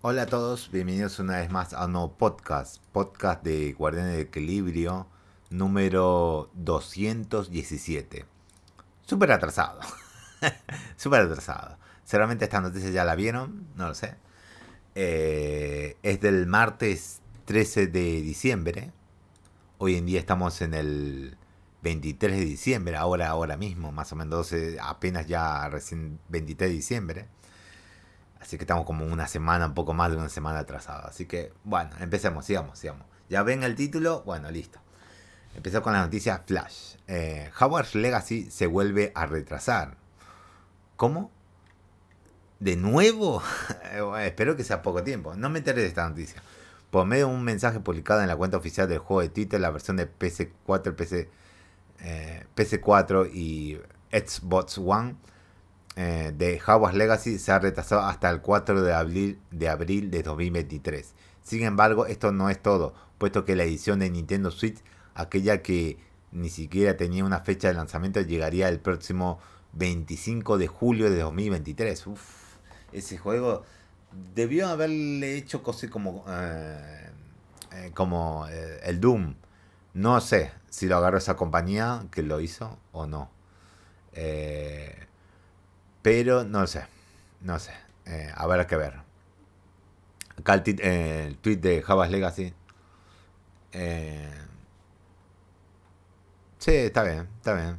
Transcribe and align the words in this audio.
Hola 0.00 0.22
a 0.22 0.26
todos, 0.26 0.70
bienvenidos 0.70 1.18
una 1.18 1.38
vez 1.38 1.50
más 1.50 1.72
a 1.72 1.86
un 1.86 1.92
nuevo 1.94 2.16
podcast, 2.16 2.80
podcast 2.92 3.42
de 3.42 3.72
Guardianes 3.72 4.14
de 4.14 4.20
Equilibrio 4.20 5.08
número 5.50 6.52
217. 6.54 8.24
Súper 9.04 9.32
atrasado, 9.32 9.80
súper 10.96 11.22
atrasado. 11.22 11.78
Seguramente 12.04 12.44
esta 12.44 12.60
noticia 12.60 12.90
ya 12.90 13.04
la 13.04 13.16
vieron, 13.16 13.66
no 13.74 13.88
lo 13.88 13.94
sé. 13.94 14.14
Eh, 14.94 15.96
es 16.04 16.20
del 16.20 16.46
martes 16.46 17.20
13 17.46 17.88
de 17.88 18.22
diciembre. 18.22 18.92
Hoy 19.78 19.96
en 19.96 20.06
día 20.06 20.20
estamos 20.20 20.62
en 20.62 20.74
el 20.74 21.36
23 21.82 22.38
de 22.38 22.44
diciembre, 22.44 22.96
ahora, 22.96 23.30
ahora 23.30 23.56
mismo, 23.56 23.90
más 23.90 24.12
o 24.12 24.16
menos, 24.16 24.54
apenas 24.80 25.26
ya 25.26 25.68
recién 25.68 26.20
23 26.28 26.70
de 26.70 26.76
diciembre. 26.76 27.28
Así 28.40 28.56
que 28.56 28.64
estamos 28.64 28.84
como 28.84 29.04
una 29.04 29.26
semana, 29.26 29.66
un 29.66 29.74
poco 29.74 29.94
más 29.94 30.10
de 30.10 30.16
una 30.16 30.28
semana 30.28 30.60
atrasada. 30.60 31.08
Así 31.08 31.26
que, 31.26 31.52
bueno, 31.64 31.90
empecemos, 32.00 32.44
sigamos, 32.44 32.78
sigamos. 32.78 33.06
Ya 33.28 33.42
ven 33.42 33.62
el 33.62 33.74
título, 33.74 34.22
bueno, 34.24 34.50
listo. 34.50 34.80
Empezó 35.54 35.82
con 35.82 35.92
la 35.92 36.02
noticia 36.02 36.42
Flash. 36.46 36.96
Eh, 37.08 37.50
Howard's 37.58 37.94
Legacy 37.94 38.50
se 38.50 38.66
vuelve 38.66 39.12
a 39.14 39.26
retrasar. 39.26 39.96
¿Cómo? 40.96 41.30
¿De 42.60 42.76
nuevo? 42.76 43.42
espero 44.22 44.56
que 44.56 44.64
sea 44.64 44.82
poco 44.82 45.02
tiempo. 45.02 45.34
No 45.34 45.50
me 45.50 45.58
enteré 45.58 45.82
de 45.82 45.88
esta 45.88 46.08
noticia. 46.08 46.42
Por 46.90 47.06
medio 47.06 47.28
de 47.28 47.34
un 47.34 47.44
mensaje 47.44 47.80
publicado 47.80 48.22
en 48.22 48.28
la 48.28 48.36
cuenta 48.36 48.56
oficial 48.56 48.88
del 48.88 48.98
juego 48.98 49.20
de 49.20 49.28
Twitter, 49.28 49.60
la 49.60 49.70
versión 49.70 49.96
de 49.96 50.10
PC4, 50.10 50.94
PC, 50.94 51.28
eh, 52.00 52.46
PC4 52.56 53.30
y 53.32 53.78
Xbox 54.10 54.78
One 54.78 55.16
eh, 55.96 56.32
de 56.36 56.60
Hogwarts 56.64 56.96
Legacy 56.96 57.38
se 57.38 57.50
ha 57.50 57.58
retrasado 57.58 58.02
hasta 58.02 58.30
el 58.30 58.40
4 58.40 58.82
de 58.82 58.92
abril, 58.92 59.40
de 59.50 59.68
abril 59.68 60.10
de 60.10 60.22
2023. 60.22 61.14
Sin 61.42 61.64
embargo, 61.64 62.06
esto 62.06 62.30
no 62.30 62.50
es 62.50 62.62
todo, 62.62 62.94
puesto 63.18 63.44
que 63.44 63.56
la 63.56 63.64
edición 63.64 63.98
de 63.98 64.08
Nintendo 64.10 64.50
Switch, 64.50 64.78
aquella 65.14 65.62
que 65.62 65.98
ni 66.30 66.50
siquiera 66.50 66.96
tenía 66.96 67.24
una 67.24 67.40
fecha 67.40 67.68
de 67.68 67.74
lanzamiento, 67.74 68.20
llegaría 68.20 68.68
el 68.68 68.78
próximo 68.78 69.40
25 69.72 70.58
de 70.58 70.68
julio 70.68 71.10
de 71.10 71.18
2023. 71.18 72.06
Uf, 72.06 72.20
ese 72.92 73.18
juego 73.18 73.64
debió 74.34 74.68
haberle 74.68 75.36
hecho 75.36 75.62
cosas 75.62 75.90
como, 75.90 76.24
eh, 76.28 77.10
eh, 77.72 77.90
como 77.94 78.46
el 78.46 79.00
Doom. 79.00 79.34
No 79.94 80.20
sé 80.20 80.52
si 80.70 80.86
lo 80.86 80.96
agarró 80.96 81.18
esa 81.18 81.34
compañía 81.34 82.06
que 82.12 82.22
lo 82.22 82.40
hizo 82.40 82.78
o 82.92 83.06
no. 83.06 83.30
Pero 86.08 86.42
no 86.42 86.66
sé. 86.66 86.86
No 87.42 87.58
sé. 87.58 87.72
Eh, 88.06 88.32
habrá 88.34 88.66
que 88.66 88.76
ver. 88.76 88.94
Acá 90.38 90.54
el, 90.54 90.62
eh, 90.66 91.36
tweet 91.42 91.56
de 91.56 91.82
Javas 91.82 92.10
Legacy. 92.10 92.54
Eh, 93.72 94.32
sí, 96.56 96.72
está 96.72 97.02
bien, 97.02 97.28
está 97.36 97.52
bien. 97.52 97.78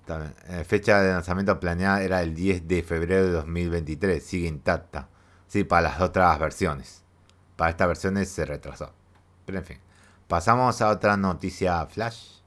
Está 0.00 0.18
bien. 0.18 0.34
Eh, 0.48 0.64
fecha 0.64 1.00
de 1.00 1.12
lanzamiento 1.12 1.60
planeada 1.60 2.02
era 2.02 2.20
el 2.22 2.34
10 2.34 2.66
de 2.66 2.82
febrero 2.82 3.26
de 3.26 3.30
2023. 3.30 4.24
Sigue 4.24 4.48
intacta. 4.48 5.08
Sí, 5.46 5.62
para 5.62 5.82
las 5.82 6.00
otras 6.00 6.36
versiones. 6.40 7.04
Para 7.54 7.70
estas 7.70 7.86
versiones 7.86 8.28
se 8.28 8.44
retrasó. 8.44 8.92
Pero 9.46 9.58
en 9.58 9.64
fin. 9.64 9.78
Pasamos 10.26 10.82
a 10.82 10.88
otra 10.88 11.16
noticia 11.16 11.86
flash. 11.86 12.37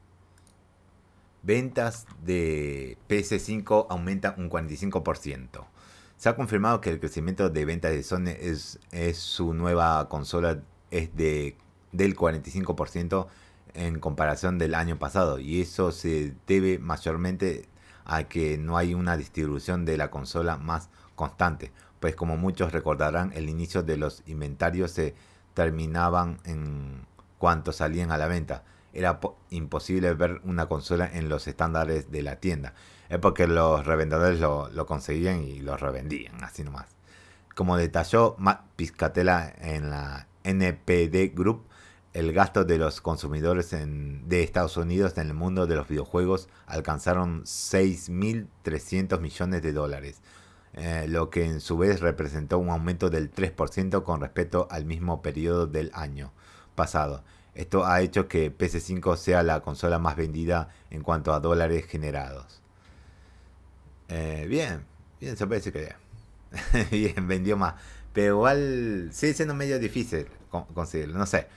Ventas 1.44 2.06
de 2.24 2.98
PS5 3.10 3.88
aumentan 3.90 4.36
un 4.38 4.50
45%. 4.50 5.66
Se 6.18 6.30
ha 6.30 6.36
confirmado 6.36 6.82
que 6.82 6.92
el 6.92 7.00
crecimiento 7.00 7.50
de 7.50 7.66
ventas 7.66 7.92
de 7.92 8.04
Sony 8.04 8.30
es, 8.40 8.78
su 9.18 9.56
nueva 9.56 10.08
consola 10.08 10.62
es 10.92 11.16
de, 11.16 11.58
del 11.92 12.16
45% 12.16 13.28
en 13.74 14.00
comparación 14.00 14.60
del 14.60 14.76
año 14.76 15.00
pasado 15.00 15.40
y 15.40 15.62
eso 15.62 15.92
se 15.92 16.36
debe 16.46 16.78
mayormente 16.78 17.68
a 18.06 18.26
que 18.26 18.60
no 18.60 18.78
hay 18.78 18.94
una 18.94 19.18
distribución 19.18 19.84
de 19.84 19.98
la 19.98 20.12
consola 20.12 20.58
más 20.58 20.90
constante, 21.16 21.72
pues 22.00 22.16
como 22.16 22.38
muchos 22.38 22.72
recordarán 22.72 23.32
el 23.34 23.50
inicio 23.50 23.82
de 23.82 23.98
los 23.98 24.22
inventarios 24.28 24.92
se 24.92 25.16
terminaban 25.56 26.40
en 26.46 27.08
cuanto 27.40 27.72
salían 27.72 28.12
a 28.12 28.18
la 28.20 28.28
venta 28.28 28.64
era 28.94 29.20
imposible 29.50 30.14
ver 30.14 30.42
una 30.44 30.68
consola 30.68 31.10
en 31.12 31.30
los 31.30 31.48
estándares 31.48 32.12
de 32.12 32.22
la 32.22 32.38
tienda. 32.38 32.74
Es 33.10 33.20
porque 33.20 33.48
los 33.48 33.86
revendedores 33.86 34.40
lo, 34.40 34.86
conseguían 34.86 35.44
y 35.44 35.60
lo 35.60 35.78
revendían, 35.78 36.44
así 36.44 36.64
nomás. 36.64 36.88
Como 37.56 37.78
detalló 37.78 38.36
Matt 38.38 38.62
Piscatella 38.76 39.54
en 39.60 39.90
la 39.90 40.28
NPD 40.44 41.36
Group, 41.36 41.66
el 42.14 42.34
gasto 42.34 42.66
de 42.66 42.78
los 42.78 43.00
consumidores 43.00 43.72
de 43.72 44.44
Estados 44.44 44.76
Unidos 44.76 45.18
en 45.18 45.28
el 45.28 45.34
mundo 45.34 45.66
de 45.68 45.76
los 45.76 45.88
videojuegos 45.88 46.50
alcanzaron 46.66 47.44
6.300 47.44 49.20
millones 49.20 49.62
de 49.62 49.72
dólares, 49.72 50.22
eh, 50.74 51.06
lo 51.08 51.30
que 51.30 51.46
en 51.46 51.62
su 51.62 51.78
vez 51.78 52.02
representó 52.02 52.60
un 52.60 52.70
aumento 52.70 53.10
del 53.10 53.32
3% 53.32 54.04
con 54.04 54.20
respecto 54.20 54.68
al 54.70 54.86
mismo 54.86 55.22
periodo 55.22 55.68
del 55.68 55.92
año 55.94 56.34
pasado. 56.76 57.24
Esto 57.54 57.86
ha 57.86 58.02
hecho 58.02 58.28
que 58.28 58.56
PS5 58.56 59.18
sea 59.18 59.44
la 59.44 59.60
consola 59.62 60.00
más 60.00 60.16
vendida 60.16 60.70
en 60.90 61.04
cuanto 61.04 61.34
a 61.34 61.40
dólares 61.40 61.86
generados. 61.86 62.62
Eh, 64.08 64.46
bien, 64.48 64.86
bien, 65.20 65.38
se 65.38 65.46
decir 65.46 65.74
que 65.74 65.96
bien, 66.92 67.28
vendió 67.28 67.58
más. 67.58 67.76
Pero 68.14 68.36
igual 68.36 69.10
sigue 69.12 69.34
siendo 69.34 69.54
medio 69.54 69.80
difícil 69.80 70.28
conseguirlo, 70.74 71.18
no 71.18 71.26
sé. 71.26 71.48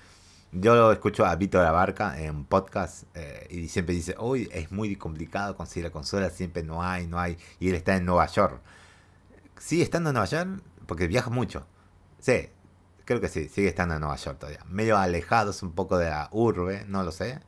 Yo 0.53 0.93
escucho 0.93 1.27
a 1.27 1.35
Víctor 1.35 1.67
Abarca 1.67 2.21
en 2.21 2.45
podcast 2.45 3.05
eh, 3.15 3.49
y 3.51 3.69
siempre 3.69 3.93
dice, 3.95 4.15
uy, 4.21 4.49
es 4.53 4.71
muy 4.71 4.95
complicado 4.95 5.57
conseguir 5.57 5.85
la 5.85 5.91
consola, 5.91 6.31
siempre 6.31 6.63
no 6.63 6.83
hay, 6.83 7.09
no 7.09 7.19
hay. 7.19 7.37
Y 7.59 7.71
él 7.71 7.75
está 7.75 7.97
en 7.97 8.05
Nueva 8.05 8.27
York. 8.27 8.61
¿Sigue 9.59 9.83
estando 9.83 10.11
en 10.11 10.15
Nueva 10.15 10.27
York? 10.27 10.63
Porque 10.87 11.09
viaja 11.09 11.29
mucho. 11.31 11.67
Sí, 12.21 12.51
Creo 13.05 13.21
que 13.21 13.29
sí, 13.29 13.49
sigue 13.49 13.69
estando 13.69 13.95
en 13.95 14.01
Nueva 14.01 14.17
York 14.17 14.39
todavía. 14.39 14.61
Medio 14.67 14.97
alejados 14.97 15.63
un 15.63 15.73
poco 15.73 15.99
de 15.99 16.11
la 16.11 16.29
urbe, 16.33 16.85
no 16.89 17.03
lo 17.03 17.13
sé. 17.13 17.41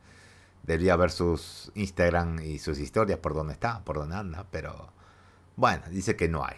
Debería 0.63 0.97
ver 0.97 1.11
sus 1.11 1.71
Instagram 1.75 2.41
y 2.41 2.59
sus 2.59 2.79
historias 2.79 3.19
por 3.19 3.35
dónde 3.35 3.55
está, 3.55 3.85
por 3.85 3.97
dónde 3.97 4.17
anda, 4.17 4.47
pero 4.51 4.93
bueno, 5.57 5.83
dice 5.91 6.17
que 6.17 6.29
no 6.29 6.45
hay. 6.45 6.57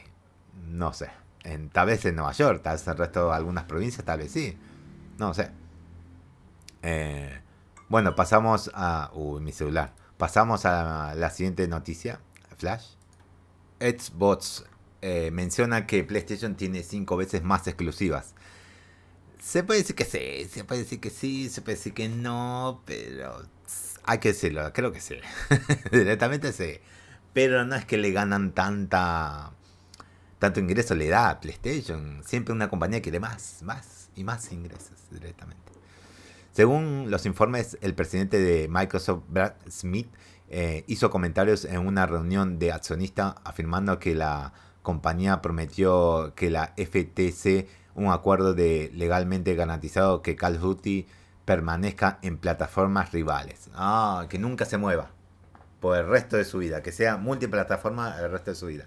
No 0.67 0.93
sé. 0.93 1.11
En, 1.45 1.71
tal 1.71 1.87
vez 1.87 2.05
en 2.05 2.17
Nueva 2.17 2.33
York, 2.33 2.63
tal 2.63 2.75
vez 2.75 2.87
en 2.87 2.93
el 2.93 2.99
resto 2.99 3.29
de 3.29 3.37
algunas 3.37 3.65
provincias, 3.65 4.05
tal 4.05 4.19
vez 4.19 4.33
sí. 4.33 4.59
No 5.19 5.35
sé. 5.35 5.51
Eh, 6.83 7.41
bueno, 7.89 8.15
pasamos 8.15 8.71
a. 8.75 9.11
Uy, 9.15 9.41
mi 9.41 9.53
celular. 9.53 9.95
Pasamos 10.17 10.65
a 10.65 11.15
la, 11.15 11.31
siguiente 11.31 11.67
noticia. 11.69 12.21
Flash. 12.57 12.95
Xbox 13.79 14.65
eh, 15.01 15.31
menciona 15.31 15.87
que 15.87 16.03
PlayStation 16.03 16.57
tiene 16.57 16.83
5 16.83 17.17
veces 17.17 17.45
más 17.45 17.67
exclusivas. 17.69 18.35
Se 19.41 19.63
puede 19.63 19.81
decir 19.81 19.97
que 19.97 20.05
sí, 20.05 20.49
se 20.51 20.65
puede 20.65 20.83
decir 20.83 21.01
que 21.01 21.11
sí, 21.11 21.49
se 21.49 21.63
puede 21.63 21.77
decir 21.77 21.95
que 21.95 22.09
no, 22.09 22.83
pero 22.85 23.43
hay 24.05 24.19
que 24.19 24.29
decirlo, 24.29 24.73
creo 24.73 24.93
que 24.93 25.01
sí. 25.01 25.17
Directamente 25.93 26.53
sí. 26.53 26.79
Pero 27.33 27.65
no 27.65 27.77
es 27.77 27.85
que 27.85 27.99
le 27.99 28.11
ganan 28.11 28.53
tanta 28.53 29.53
tanto 30.39 30.61
ingreso 30.61 30.95
le 30.95 31.09
da 31.09 31.31
a 31.31 31.41
PlayStation. 31.41 32.23
Siempre 32.25 32.55
una 32.55 32.69
compañía 32.69 33.03
quiere 33.03 33.21
más, 33.21 33.63
más 33.63 34.11
y 34.15 34.25
más 34.25 34.53
ingresos 34.53 34.97
directamente. 35.11 35.73
Según 36.53 37.11
los 37.11 37.27
informes, 37.27 37.79
el 37.81 37.95
presidente 37.95 38.39
de 38.39 38.69
Microsoft, 38.69 39.25
Brad 39.29 39.55
Smith, 39.71 40.09
eh, 40.49 40.85
hizo 40.87 41.11
comentarios 41.11 41.65
en 41.65 41.87
una 41.87 42.07
reunión 42.07 42.59
de 42.59 42.73
accionistas 42.73 43.35
afirmando 43.45 43.99
que 43.99 44.15
la 44.15 44.53
compañía 44.83 45.43
prometió 45.43 46.33
que 46.35 46.51
la 46.51 46.73
FTC 46.77 47.69
un 47.95 48.11
acuerdo 48.11 48.55
de 48.55 48.91
legalmente 48.95 49.55
garantizado 49.55 50.23
que 50.23 50.37
Call 50.37 50.57
of 50.57 50.63
Duty 50.63 51.07
permanezca 51.45 52.19
en 52.23 52.39
plataformas 52.39 53.13
rivales. 53.13 53.71
Ah, 53.75 54.27
que 54.29 54.39
nunca 54.39 54.65
se 54.65 54.79
mueva 54.79 55.11
por 55.81 55.97
el 55.97 56.07
resto 56.07 56.37
de 56.37 56.45
su 56.45 56.59
vida, 56.59 56.83
que 56.83 56.93
sea 56.93 57.17
multiplataforma 57.17 58.19
el 58.19 58.31
resto 58.31 58.51
de 58.51 58.57
su 58.57 58.67
vida. 58.67 58.87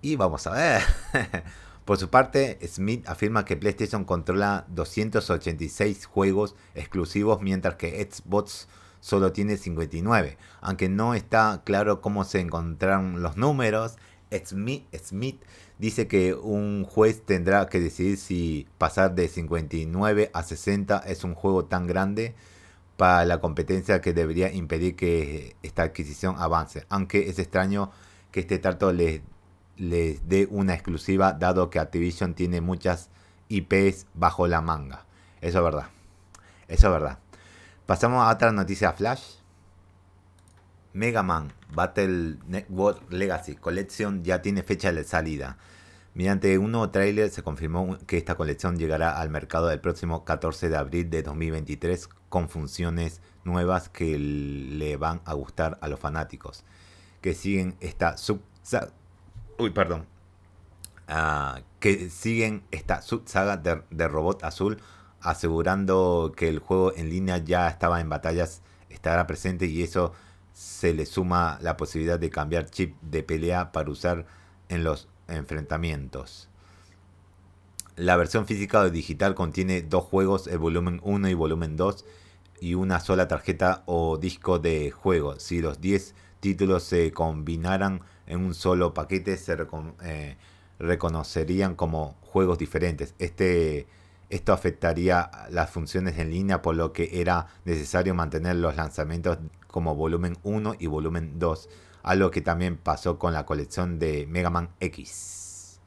Y 0.00 0.16
vamos 0.16 0.46
a 0.46 0.52
ver. 0.52 0.82
por 1.84 1.98
su 1.98 2.10
parte, 2.10 2.58
Smith 2.66 3.08
afirma 3.08 3.44
que 3.44 3.56
PlayStation 3.56 4.04
controla 4.04 4.64
286 4.68 6.06
juegos 6.06 6.56
exclusivos, 6.74 7.40
mientras 7.42 7.76
que 7.76 8.08
Xbox 8.10 8.68
solo 9.00 9.32
tiene 9.32 9.56
59. 9.56 10.38
Aunque 10.60 10.88
no 10.88 11.14
está 11.14 11.62
claro 11.64 12.00
cómo 12.00 12.24
se 12.24 12.40
encontraron 12.40 13.22
los 13.22 13.36
números, 13.36 13.96
Smith, 14.44 15.42
dice 15.78 16.08
que 16.08 16.34
un 16.34 16.84
juez 16.84 17.22
tendrá 17.24 17.66
que 17.66 17.80
decidir 17.80 18.16
si 18.16 18.66
pasar 18.78 19.14
de 19.14 19.28
59 19.28 20.30
a 20.32 20.42
60 20.42 20.98
es 21.06 21.24
un 21.24 21.34
juego 21.34 21.64
tan 21.64 21.86
grande 21.86 22.34
para 22.96 23.24
la 23.24 23.40
competencia 23.40 24.00
que 24.00 24.12
debería 24.12 24.52
impedir 24.52 24.96
que 24.96 25.56
esta 25.62 25.82
adquisición 25.82 26.36
avance. 26.38 26.86
Aunque 26.88 27.28
es 27.28 27.38
extraño 27.38 27.90
que 28.30 28.40
este 28.40 28.58
trato 28.58 28.92
les, 28.92 29.20
les 29.76 30.28
dé 30.28 30.46
una 30.50 30.74
exclusiva 30.74 31.32
dado 31.32 31.70
que 31.70 31.78
Activision 31.78 32.34
tiene 32.34 32.60
muchas 32.60 33.10
IPs 33.48 34.06
bajo 34.14 34.46
la 34.46 34.60
manga. 34.60 35.04
Eso 35.40 35.58
es 35.58 35.64
verdad. 35.64 35.88
Eso 36.68 36.86
es 36.86 36.92
verdad. 36.92 37.18
Pasamos 37.86 38.24
a 38.24 38.32
otra 38.32 38.52
noticia 38.52 38.92
flash. 38.92 39.41
Mega 40.92 41.22
Man 41.22 41.52
Battle 41.74 42.38
Network 42.46 43.10
Legacy 43.10 43.56
Collection 43.56 44.22
ya 44.22 44.42
tiene 44.42 44.62
fecha 44.62 44.92
de 44.92 45.04
salida. 45.04 45.56
Mediante 46.14 46.58
un 46.58 46.72
nuevo 46.72 46.90
tráiler 46.90 47.30
se 47.30 47.42
confirmó 47.42 47.96
que 48.06 48.18
esta 48.18 48.34
colección 48.34 48.76
llegará 48.76 49.18
al 49.18 49.30
mercado 49.30 49.70
el 49.70 49.80
próximo 49.80 50.24
14 50.24 50.68
de 50.68 50.76
abril 50.76 51.08
de 51.08 51.22
2023 51.22 52.08
con 52.28 52.50
funciones 52.50 53.22
nuevas 53.44 53.88
que 53.88 54.18
le 54.18 54.96
van 54.98 55.22
a 55.24 55.32
gustar 55.34 55.78
a 55.80 55.88
los 55.88 55.98
fanáticos 55.98 56.64
que 57.22 57.34
siguen 57.34 57.76
esta 57.80 58.18
sub 58.18 58.42
uy 59.58 59.70
perdón 59.70 60.06
ah, 61.08 61.60
que 61.80 62.10
siguen 62.10 62.64
esta 62.70 63.00
sub 63.00 63.22
saga 63.26 63.56
de, 63.56 63.82
de 63.90 64.08
robot 64.08 64.44
azul 64.44 64.78
asegurando 65.20 66.32
que 66.36 66.48
el 66.48 66.58
juego 66.58 66.92
en 66.94 67.08
línea 67.08 67.38
ya 67.38 67.68
estaba 67.68 68.00
en 68.00 68.08
batallas 68.08 68.60
estará 68.90 69.26
presente 69.26 69.66
y 69.66 69.82
eso 69.82 70.12
se 70.52 70.92
le 70.92 71.06
suma 71.06 71.58
la 71.62 71.76
posibilidad 71.76 72.18
de 72.18 72.30
cambiar 72.30 72.70
chip 72.70 72.94
de 73.02 73.22
pelea 73.22 73.72
para 73.72 73.90
usar 73.90 74.26
en 74.68 74.84
los 74.84 75.08
enfrentamientos. 75.28 76.48
La 77.96 78.16
versión 78.16 78.46
física 78.46 78.80
o 78.80 78.90
digital 78.90 79.34
contiene 79.34 79.82
dos 79.82 80.04
juegos, 80.04 80.46
el 80.46 80.58
volumen 80.58 81.00
1 81.04 81.28
y 81.28 81.34
volumen 81.34 81.76
2, 81.76 82.04
y 82.60 82.74
una 82.74 83.00
sola 83.00 83.28
tarjeta 83.28 83.82
o 83.86 84.18
disco 84.18 84.58
de 84.58 84.90
juego. 84.90 85.38
Si 85.38 85.60
los 85.60 85.80
10 85.80 86.14
títulos 86.40 86.84
se 86.84 87.12
combinaran 87.12 88.00
en 88.26 88.40
un 88.40 88.54
solo 88.54 88.94
paquete, 88.94 89.36
se 89.36 89.56
eh, 90.04 90.36
reconocerían 90.78 91.74
como 91.74 92.16
juegos 92.22 92.58
diferentes. 92.58 93.14
Este, 93.18 93.86
esto 94.32 94.54
afectaría 94.54 95.30
las 95.50 95.68
funciones 95.68 96.18
en 96.18 96.30
línea, 96.30 96.62
por 96.62 96.74
lo 96.74 96.94
que 96.94 97.20
era 97.20 97.48
necesario 97.66 98.14
mantener 98.14 98.56
los 98.56 98.76
lanzamientos 98.76 99.36
como 99.66 99.94
volumen 99.94 100.38
1 100.42 100.76
y 100.78 100.86
volumen 100.86 101.38
2, 101.38 101.68
algo 102.02 102.30
que 102.30 102.40
también 102.40 102.78
pasó 102.78 103.18
con 103.18 103.34
la 103.34 103.44
colección 103.44 103.98
de 103.98 104.26
Mega 104.26 104.48
Man 104.48 104.70
X. 104.80 105.80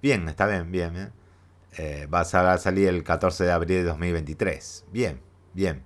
Bien, 0.00 0.26
está 0.30 0.46
bien, 0.46 0.72
bien. 0.72 0.96
¿eh? 0.96 1.10
Eh, 1.76 2.06
va 2.06 2.20
a 2.20 2.58
salir 2.58 2.88
el 2.88 3.04
14 3.04 3.44
de 3.44 3.52
abril 3.52 3.76
de 3.76 3.84
2023. 3.84 4.86
Bien, 4.90 5.20
bien. 5.52 5.84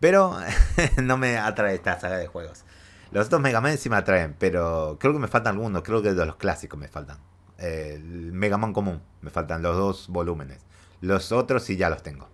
Pero 0.00 0.36
no 1.02 1.16
me 1.16 1.38
atrae 1.38 1.76
esta 1.76 2.00
saga 2.00 2.16
de 2.16 2.26
juegos. 2.26 2.64
Los 3.12 3.26
otros 3.26 3.40
Mega 3.40 3.60
Man 3.60 3.78
sí 3.78 3.88
me 3.88 3.96
atraen, 3.96 4.34
pero 4.36 4.96
creo 4.98 5.12
que 5.12 5.20
me 5.20 5.28
faltan 5.28 5.54
algunos. 5.54 5.82
Creo 5.82 6.02
que 6.02 6.12
de 6.12 6.26
los 6.26 6.36
clásicos 6.36 6.78
me 6.78 6.88
faltan. 6.88 7.18
el 7.58 8.32
Mega 8.32 8.58
Man 8.58 8.72
común, 8.72 9.00
me 9.20 9.30
faltan 9.30 9.62
los 9.62 9.76
dos 9.76 10.08
volúmenes. 10.08 10.66
Los 11.00 11.32
otros 11.32 11.62
sí 11.62 11.76
ya 11.76 11.90
los 11.90 12.02
tengo. 12.02 12.28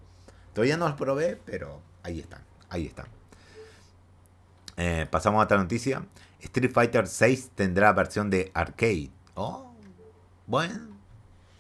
Todavía 0.52 0.76
no 0.76 0.88
los 0.88 0.96
probé, 0.96 1.40
pero 1.44 1.81
ahí 2.02 2.20
están. 2.20 2.43
Ahí 2.70 2.87
están. 2.87 3.06
Eh, 4.76 5.06
pasamos 5.11 5.40
a 5.40 5.44
otra 5.44 5.58
noticia. 5.58 6.05
Street 6.40 6.72
Fighter 6.72 7.06
6 7.06 7.50
tendrá 7.55 7.93
versión 7.93 8.31
de 8.31 8.50
arcade. 8.55 9.11
Oh, 9.34 9.75
bueno. 10.46 10.94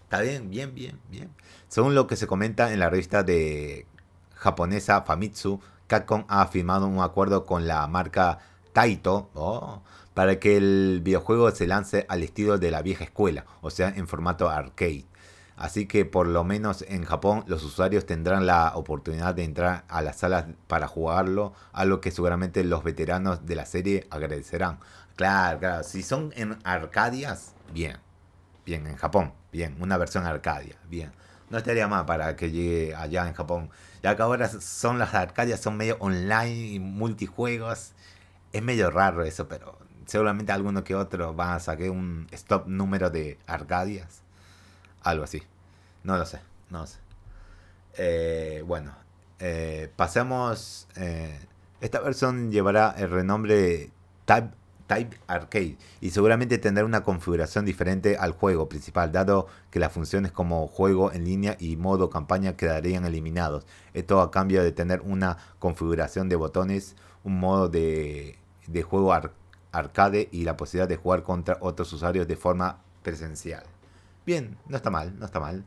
Está 0.04 0.20
bien, 0.20 0.50
bien, 0.50 0.74
bien, 0.74 1.00
bien. 1.10 1.30
Según 1.68 1.94
lo 1.94 2.06
que 2.06 2.16
se 2.16 2.26
comenta 2.26 2.72
en 2.72 2.78
la 2.78 2.90
revista 2.90 3.22
de 3.22 3.86
japonesa 4.34 5.02
Famitsu, 5.02 5.60
Capcom 5.86 6.24
ha 6.28 6.46
firmado 6.46 6.86
un 6.86 7.00
acuerdo 7.00 7.44
con 7.44 7.66
la 7.66 7.86
marca 7.88 8.38
Taito 8.72 9.30
oh, 9.34 9.82
para 10.12 10.38
que 10.38 10.56
el 10.56 11.00
videojuego 11.02 11.50
se 11.50 11.66
lance 11.66 12.06
al 12.08 12.22
estilo 12.22 12.58
de 12.58 12.70
la 12.70 12.82
vieja 12.82 13.04
escuela, 13.04 13.44
o 13.60 13.70
sea, 13.70 13.88
en 13.88 14.06
formato 14.06 14.48
arcade. 14.48 15.06
Así 15.56 15.86
que 15.86 16.04
por 16.04 16.26
lo 16.26 16.42
menos 16.42 16.84
en 16.88 17.04
Japón 17.04 17.44
los 17.46 17.62
usuarios 17.62 18.06
tendrán 18.06 18.46
la 18.46 18.72
oportunidad 18.74 19.34
de 19.34 19.44
entrar 19.44 19.84
a 19.88 20.02
las 20.02 20.16
salas 20.16 20.46
para 20.66 20.88
jugarlo, 20.88 21.52
algo 21.72 22.00
que 22.00 22.10
seguramente 22.10 22.64
los 22.64 22.82
veteranos 22.82 23.46
de 23.46 23.54
la 23.54 23.66
serie 23.66 24.06
agradecerán. 24.10 24.80
Claro, 25.16 25.60
claro, 25.60 25.84
si 25.84 26.02
son 26.02 26.32
en 26.36 26.58
Arcadias, 26.64 27.54
bien. 27.72 27.98
Bien, 28.66 28.86
en 28.86 28.96
Japón, 28.96 29.32
bien, 29.52 29.76
una 29.80 29.98
versión 29.98 30.26
Arcadia, 30.26 30.76
bien. 30.88 31.12
No 31.50 31.58
estaría 31.58 31.86
mal 31.86 32.06
para 32.06 32.34
que 32.34 32.50
llegue 32.50 32.94
allá 32.94 33.28
en 33.28 33.34
Japón. 33.34 33.70
Ya 34.02 34.16
que 34.16 34.22
ahora 34.22 34.48
son 34.48 34.98
las 34.98 35.14
Arcadias, 35.14 35.60
son 35.60 35.76
medio 35.76 35.96
online 36.00 36.72
y 36.72 36.80
multijuegos. 36.80 37.92
Es 38.52 38.62
medio 38.62 38.90
raro 38.90 39.22
eso, 39.22 39.46
pero 39.48 39.78
seguramente 40.06 40.52
alguno 40.52 40.82
que 40.82 40.94
otro 40.94 41.36
va 41.36 41.54
a 41.54 41.60
sacar 41.60 41.90
un 41.90 42.26
stop 42.32 42.66
número 42.66 43.10
de 43.10 43.38
Arcadias 43.46 44.23
algo 45.04 45.24
así. 45.24 45.42
No 46.02 46.16
lo 46.18 46.26
sé, 46.26 46.40
no 46.70 46.80
lo 46.80 46.86
sé. 46.86 46.98
Eh, 47.96 48.64
bueno, 48.66 48.92
eh, 49.38 49.90
pasemos. 49.94 50.88
Eh, 50.96 51.38
esta 51.80 52.00
versión 52.00 52.50
llevará 52.50 52.94
el 52.96 53.10
renombre 53.10 53.90
Type, 54.24 54.50
Type 54.86 55.18
Arcade 55.26 55.76
y 56.00 56.10
seguramente 56.10 56.58
tendrá 56.58 56.84
una 56.84 57.02
configuración 57.02 57.64
diferente 57.64 58.16
al 58.16 58.32
juego 58.32 58.68
principal, 58.68 59.12
dado 59.12 59.46
que 59.70 59.78
las 59.78 59.92
funciones 59.92 60.32
como 60.32 60.66
juego 60.66 61.12
en 61.12 61.24
línea 61.24 61.56
y 61.58 61.76
modo 61.76 62.10
campaña 62.10 62.56
quedarían 62.56 63.04
eliminados. 63.04 63.66
Esto 63.92 64.20
a 64.20 64.30
cambio 64.30 64.62
de 64.62 64.72
tener 64.72 65.00
una 65.02 65.38
configuración 65.58 66.28
de 66.28 66.36
botones, 66.36 66.96
un 67.22 67.38
modo 67.38 67.68
de, 67.68 68.38
de 68.66 68.82
juego 68.82 69.14
arcade 69.72 70.28
y 70.32 70.44
la 70.44 70.56
posibilidad 70.56 70.88
de 70.88 70.96
jugar 70.96 71.22
contra 71.22 71.58
otros 71.60 71.92
usuarios 71.92 72.26
de 72.26 72.36
forma 72.36 72.78
presencial. 73.02 73.64
Bien, 74.26 74.56
no 74.66 74.76
está 74.76 74.90
mal, 74.90 75.18
no 75.18 75.26
está 75.26 75.38
mal. 75.38 75.64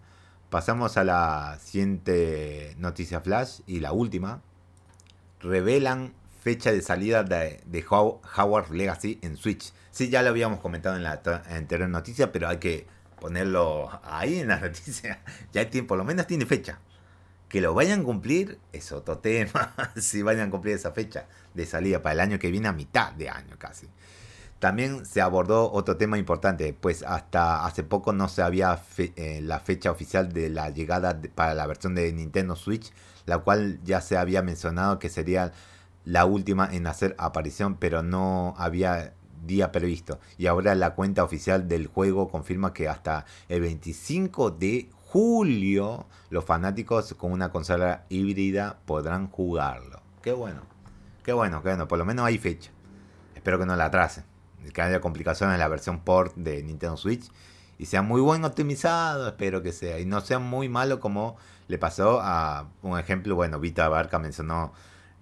Pasamos 0.49 0.97
a 0.97 1.03
la 1.03 1.59
siguiente 1.61 2.75
noticia 2.79 3.21
flash 3.21 3.59
y 3.67 3.81
la 3.81 3.91
última. 3.91 4.41
Revelan 5.41 6.13
fecha 6.41 6.71
de 6.71 6.81
salida 6.81 7.23
de, 7.23 7.85
Howard 7.89 8.71
Legacy 8.71 9.19
en 9.21 9.37
Switch. 9.37 9.73
Sí, 9.91 10.09
ya 10.09 10.23
lo 10.23 10.29
habíamos 10.29 10.59
comentado 10.59 10.95
en 10.95 11.03
la 11.03 11.21
anterior 11.49 11.89
noticia, 11.89 12.31
pero 12.31 12.47
hay 12.47 12.57
que 12.57 12.87
ponerlo 13.19 13.89
ahí 14.03 14.39
en 14.39 14.47
la 14.47 14.59
noticia. 14.61 15.21
Ya 15.51 15.69
tiene, 15.69 15.87
por 15.87 15.97
lo 15.97 16.03
menos 16.03 16.25
tiene 16.25 16.45
fecha. 16.45 16.79
Que 17.49 17.61
lo 17.61 17.73
vayan 17.73 18.01
a 18.01 18.03
cumplir 18.03 18.59
es 18.73 18.91
otro 18.91 19.17
tema. 19.19 19.75
si 19.97 20.21
vayan 20.23 20.47
a 20.47 20.51
cumplir 20.51 20.75
esa 20.75 20.91
fecha 20.93 21.27
de 21.53 21.65
salida 21.65 22.01
para 22.01 22.13
el 22.13 22.19
año 22.21 22.39
que 22.39 22.49
viene, 22.49 22.69
a 22.69 22.73
mitad 22.73 23.11
de 23.11 23.29
año 23.29 23.55
casi. 23.59 23.87
También 24.59 25.05
se 25.05 25.21
abordó 25.21 25.71
otro 25.71 25.97
tema 25.97 26.17
importante, 26.17 26.73
pues 26.73 27.03
hasta 27.03 27.65
hace 27.65 27.83
poco 27.83 28.11
no 28.11 28.27
se 28.27 28.41
había 28.41 28.81
eh, 28.97 29.39
la 29.43 29.59
fecha 29.59 29.91
oficial 29.91 30.33
de 30.33 30.49
la 30.49 30.71
llegada 30.71 31.21
para 31.35 31.53
la 31.53 31.67
versión 31.67 31.93
de 31.93 32.11
Nintendo 32.11 32.55
Switch, 32.55 32.91
la 33.27 33.37
cual 33.39 33.79
ya 33.83 34.01
se 34.01 34.17
había 34.17 34.41
mencionado 34.41 34.97
que 34.97 35.09
sería 35.09 35.51
la 36.05 36.25
última 36.25 36.67
en 36.73 36.87
hacer 36.87 37.15
aparición, 37.19 37.75
pero 37.75 38.01
no 38.01 38.55
había 38.57 39.13
día 39.45 39.71
previsto. 39.71 40.19
Y 40.39 40.47
ahora 40.47 40.73
la 40.73 40.95
cuenta 40.95 41.23
oficial 41.23 41.67
del 41.67 41.85
juego 41.85 42.27
confirma 42.29 42.73
que 42.73 42.89
hasta 42.89 43.25
el 43.49 43.61
25 43.61 44.51
de 44.51 44.89
julio 45.05 46.07
los 46.31 46.43
fanáticos 46.45 47.13
con 47.13 47.31
una 47.31 47.51
consola 47.51 48.05
híbrida 48.09 48.79
podrán 48.85 49.29
jugarlo. 49.29 50.01
Qué 50.23 50.33
bueno, 50.33 50.61
qué 51.23 51.31
bueno, 51.31 51.61
qué 51.61 51.69
bueno, 51.69 51.87
por 51.87 51.99
lo 51.99 52.05
menos 52.05 52.25
hay 52.25 52.39
fecha. 52.39 52.71
Espero 53.35 53.59
que 53.59 53.67
no 53.67 53.75
la 53.75 53.85
atrasen 53.85 54.23
que 54.73 54.81
haya 54.81 55.01
complicaciones 55.01 55.55
en 55.55 55.59
la 55.59 55.67
versión 55.67 56.01
port 56.01 56.35
de 56.35 56.63
Nintendo 56.63 56.97
Switch 56.97 57.29
y 57.77 57.85
sea 57.85 58.01
muy 58.01 58.21
buen 58.21 58.43
optimizado, 58.43 59.27
espero 59.27 59.61
que 59.61 59.71
sea, 59.71 59.99
y 59.99 60.05
no 60.05 60.21
sea 60.21 60.39
muy 60.39 60.69
malo 60.69 60.99
como 60.99 61.37
le 61.67 61.77
pasó 61.77 62.19
a 62.21 62.69
un 62.81 62.97
ejemplo, 62.97 63.35
bueno, 63.35 63.59
Vita 63.59 63.87
Barca 63.89 64.19
mencionó, 64.19 64.73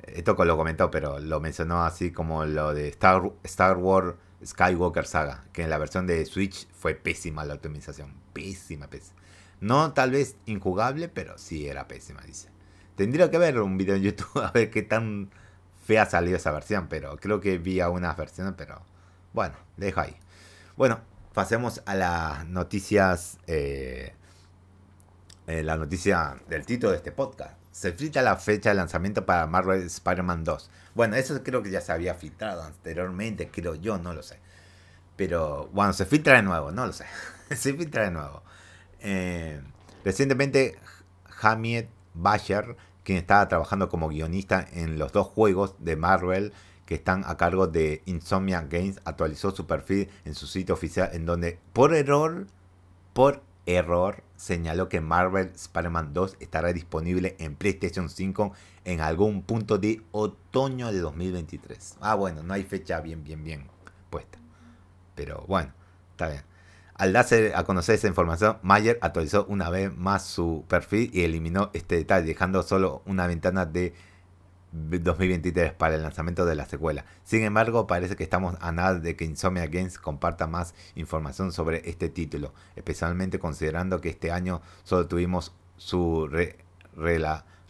esto 0.04 0.36
lo 0.46 0.58
comentó, 0.58 0.92
pero 0.92 1.20
lo 1.20 1.40
mencionó 1.40 1.84
así 1.84 2.12
como 2.12 2.46
lo 2.46 2.74
de 2.74 2.88
Star, 2.90 3.24
Star 3.44 3.78
Wars 3.78 4.16
Skywalker 4.46 5.06
Saga, 5.06 5.46
que 5.54 5.64
en 5.64 5.70
la 5.70 5.78
versión 5.78 6.08
de 6.08 6.26
Switch 6.26 6.68
fue 6.70 6.94
pésima 6.94 7.46
la 7.46 7.56
optimización, 7.56 8.14
pésima, 8.34 8.88
pésima. 8.88 9.20
No 9.60 9.94
tal 9.94 10.12
vez 10.12 10.36
injugable, 10.46 11.08
pero 11.10 11.38
sí 11.38 11.68
era 11.68 11.88
pésima, 11.88 12.22
dice. 12.22 12.50
Tendría 12.96 13.32
que 13.32 13.38
ver 13.38 13.60
un 13.60 13.78
video 13.78 13.96
en 13.96 14.04
YouTube 14.04 14.42
a 14.44 14.52
ver 14.52 14.70
qué 14.70 14.84
tan 14.84 15.30
fea 15.84 16.06
salió 16.06 16.36
esa 16.36 16.52
versión, 16.52 16.88
pero 16.88 17.18
creo 17.18 17.40
que 17.40 17.58
vi 17.58 17.80
algunas 17.80 18.16
versiones, 18.18 18.54
pero 18.58 18.82
bueno, 19.36 19.56
deja 19.78 20.04
ahí. 20.04 20.16
Bueno, 20.78 21.02
pasemos 21.34 21.84
a 21.86 21.94
las 21.94 22.48
noticias. 22.48 23.38
Eh, 23.46 24.14
eh, 25.48 25.62
la 25.62 25.78
noticia 25.78 26.42
del 26.50 26.66
título 26.66 26.92
de 26.92 26.98
este 26.98 27.12
podcast. 27.12 27.54
Se 27.72 27.92
filtra 27.92 28.24
la 28.24 28.36
fecha 28.38 28.70
de 28.70 28.76
lanzamiento 28.76 29.26
para 29.26 29.46
Marvel 29.46 29.84
Spider-Man 29.84 30.44
2. 30.44 30.72
Bueno, 30.96 31.16
eso 31.18 31.44
creo 31.44 31.62
que 31.62 31.70
ya 31.70 31.82
se 31.82 31.92
había 31.92 32.16
filtrado 32.16 32.64
anteriormente, 32.64 33.50
creo 33.52 33.76
yo, 33.76 34.00
no 34.00 34.14
lo 34.14 34.24
sé. 34.24 34.40
Pero 35.16 35.70
bueno, 35.72 35.94
se 35.94 36.06
filtra 36.06 36.38
de 36.38 36.42
nuevo, 36.42 36.72
no 36.72 36.88
lo 36.88 36.94
sé. 36.94 37.06
se 37.56 37.74
filtra 37.74 38.06
de 38.06 38.12
nuevo. 38.12 38.42
Eh, 39.02 39.62
recientemente, 40.04 40.80
Hamiet 41.42 41.90
Basher, 42.16 42.76
quien 43.04 43.20
estaba 43.20 43.48
trabajando 43.48 43.88
como 43.88 44.08
guionista 44.08 44.66
en 44.72 44.98
los 44.98 45.12
dos 45.12 45.28
juegos 45.28 45.76
de 45.78 45.96
Marvel 45.96 46.54
que 46.86 46.96
están 46.96 47.24
a 47.26 47.38
cargo 47.38 47.68
de 47.68 48.02
Insomnia 48.06 48.62
Games 48.62 49.00
actualizó 49.06 49.52
su 49.52 49.66
perfil 49.66 50.10
en 50.24 50.36
su 50.36 50.48
sitio 50.48 50.76
oficial 50.76 51.10
en 51.14 51.26
donde 51.26 51.60
por 51.74 51.94
error, 51.94 52.48
por 53.14 53.42
Error 53.66 54.24
señaló 54.36 54.90
que 54.90 55.02
Marvel 55.02 55.52
Spider-Man 55.56 56.14
2 56.14 56.38
estará 56.40 56.72
disponible 56.74 57.36
en 57.40 57.56
PlayStation 57.56 58.10
5 58.10 58.54
en 58.86 59.02
algún 59.02 59.42
punto 59.42 59.78
de 59.78 60.04
otoño 60.12 60.92
de 60.92 61.00
2023. 61.00 61.98
Ah, 62.02 62.16
bueno, 62.16 62.44
no 62.44 62.54
hay 62.54 62.64
fecha 62.64 63.02
bien, 63.02 63.24
bien, 63.24 63.44
bien 63.44 63.68
puesta. 64.10 64.38
Pero 65.16 65.46
bueno, 65.48 65.74
está 66.12 66.30
bien. 66.30 66.44
Al 66.94 67.12
darse 67.12 67.54
a 67.56 67.64
conocer 67.64 67.96
esa 67.96 68.08
información, 68.08 68.58
Mayer 68.62 69.00
actualizó 69.02 69.46
una 69.50 69.70
vez 69.70 69.94
más 69.96 70.26
su 70.26 70.64
perfil 70.68 71.10
y 71.14 71.24
eliminó 71.24 71.70
este 71.74 71.96
detalle, 71.96 72.26
dejando 72.26 72.64
solo 72.64 73.02
una 73.06 73.28
ventana 73.28 73.66
de 73.66 73.94
2023 74.76 75.74
para 75.74 75.96
el 75.96 76.02
lanzamiento 76.02 76.46
de 76.46 76.56
la 76.56 76.66
secuela. 76.66 77.06
Sin 77.24 77.44
embargo, 77.44 77.88
parece 77.88 78.16
que 78.16 78.24
estamos 78.24 78.56
a 78.60 78.72
nada 78.72 79.00
de 79.00 79.16
que 79.16 79.26
Insomnia 79.26 79.68
Games 79.68 79.98
comparta 79.98 80.48
más 80.48 80.76
información 80.96 81.52
sobre 81.52 81.90
este 81.90 82.10
título, 82.10 82.54
especialmente 82.76 83.40
considerando 83.40 84.02
que 84.02 84.10
este 84.10 84.32
año 84.32 84.62
solo 84.84 85.08
tuvimos 85.08 85.54
su 85.78 86.30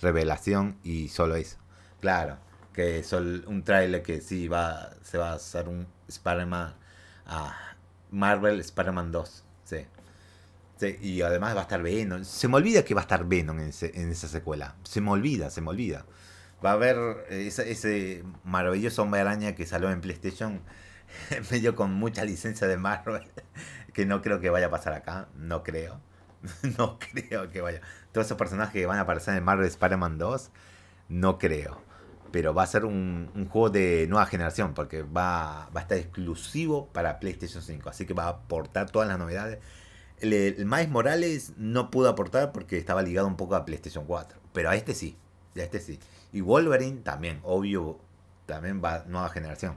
revelación 0.01 0.77
y 0.83 1.09
solo 1.09 1.35
eso. 1.35 1.57
Claro, 2.01 2.37
que 2.73 2.99
es 2.99 3.13
un 3.13 3.63
trailer 3.63 4.01
que 4.01 4.21
sí 4.21 4.47
va, 4.47 4.91
se 5.03 5.17
va 5.17 5.31
a 5.31 5.35
hacer 5.35 5.69
un 5.69 5.87
Spider-Man, 6.07 6.73
ah, 7.27 7.55
Marvel 8.11 8.59
Spider-Man 8.59 9.11
2, 9.11 9.43
sí. 9.63 9.85
sí. 10.77 10.97
Y 11.01 11.21
además 11.21 11.55
va 11.55 11.59
a 11.59 11.63
estar 11.63 11.81
Venom. 11.81 12.23
Se 12.23 12.47
me 12.47 12.55
olvida 12.57 12.83
que 12.83 12.95
va 12.95 13.01
a 13.01 13.03
estar 13.03 13.25
Venom 13.25 13.59
en, 13.59 13.71
en 13.81 14.09
esa 14.09 14.27
secuela. 14.27 14.75
Se 14.83 15.01
me 15.01 15.11
olvida, 15.11 15.49
se 15.49 15.61
me 15.61 15.69
olvida 15.69 16.05
va 16.63 16.71
a 16.71 16.73
haber 16.73 16.97
eh, 17.29 17.47
ese, 17.47 18.23
maravilloso 18.43 19.03
hombre 19.03 19.21
araña 19.21 19.55
que 19.55 19.65
salió 19.65 19.91
en 19.91 20.01
PlayStation, 20.01 20.61
medio 21.51 21.75
con 21.75 21.93
mucha 21.93 22.23
licencia 22.23 22.67
de 22.67 22.77
Marvel, 22.77 23.23
que 23.93 24.05
no 24.05 24.21
creo 24.21 24.39
que 24.39 24.49
vaya 24.49 24.67
a 24.67 24.71
pasar 24.71 24.93
acá, 24.93 25.27
no 25.35 25.63
creo. 25.63 26.01
no 26.77 26.99
creo 26.99 27.49
que 27.49 27.61
vaya. 27.61 27.81
Todos 28.11 28.27
esos 28.27 28.37
personajes 28.37 28.73
que 28.73 28.85
van 28.85 28.99
a 28.99 29.01
aparecer 29.01 29.35
en 29.35 29.43
Marvel 29.43 29.67
Spider-Man 29.67 30.17
2, 30.17 30.51
no 31.09 31.37
creo. 31.37 31.81
Pero 32.31 32.53
va 32.53 32.63
a 32.63 32.67
ser 32.67 32.85
un, 32.85 33.29
juego 33.49 33.69
de 33.69 34.07
nueva 34.09 34.25
generación, 34.25 34.73
porque 34.73 35.03
va, 35.03 35.69
va, 35.75 35.79
a 35.79 35.83
estar 35.83 35.97
exclusivo 35.97 36.87
para 36.91 37.19
PlayStation 37.19 37.61
5. 37.63 37.89
Así 37.89 38.05
que 38.05 38.13
va 38.13 38.25
a 38.25 38.29
aportar 38.29 38.89
todas 38.89 39.07
las 39.07 39.17
novedades. 39.17 39.59
El, 40.19 40.33
el 40.33 40.65
Miles 40.65 40.89
Morales 40.89 41.53
no 41.57 41.91
pudo 41.91 42.09
aportar 42.09 42.51
porque 42.51 42.77
estaba 42.77 43.01
ligado 43.01 43.27
un 43.27 43.37
poco 43.37 43.55
a 43.55 43.65
PlayStation 43.65 44.05
4. 44.05 44.39
Pero 44.53 44.69
a 44.69 44.75
este 44.75 44.93
sí. 44.93 45.17
A 45.55 45.61
este 45.61 45.79
sí. 45.79 45.99
Y 46.35 46.41
Wolverine 46.41 46.99
también, 46.99 47.39
obvio, 47.43 47.97
también 48.45 48.81
va 48.83 49.05
nueva 49.07 49.29
generación. 49.29 49.75